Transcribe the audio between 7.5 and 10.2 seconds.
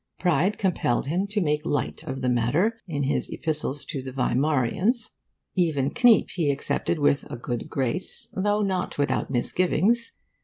grace, though not without misgivings.